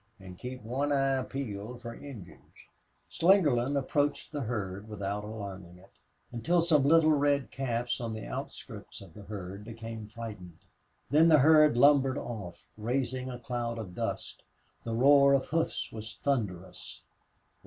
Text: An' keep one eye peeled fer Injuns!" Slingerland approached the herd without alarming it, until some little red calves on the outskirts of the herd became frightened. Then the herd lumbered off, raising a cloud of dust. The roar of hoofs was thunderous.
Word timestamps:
An' 0.19 0.33
keep 0.33 0.63
one 0.63 0.91
eye 0.91 1.21
peeled 1.21 1.83
fer 1.83 1.93
Injuns!" 1.93 2.39
Slingerland 3.07 3.77
approached 3.77 4.31
the 4.31 4.41
herd 4.41 4.89
without 4.89 5.23
alarming 5.23 5.77
it, 5.77 5.99
until 6.31 6.59
some 6.59 6.81
little 6.85 7.11
red 7.11 7.51
calves 7.51 8.01
on 8.01 8.15
the 8.15 8.25
outskirts 8.25 8.99
of 9.01 9.13
the 9.13 9.21
herd 9.21 9.63
became 9.63 10.07
frightened. 10.07 10.65
Then 11.11 11.27
the 11.27 11.37
herd 11.37 11.77
lumbered 11.77 12.17
off, 12.17 12.63
raising 12.77 13.29
a 13.29 13.37
cloud 13.37 13.77
of 13.77 13.93
dust. 13.93 14.41
The 14.85 14.95
roar 14.95 15.33
of 15.33 15.45
hoofs 15.45 15.91
was 15.91 16.17
thunderous. 16.23 17.03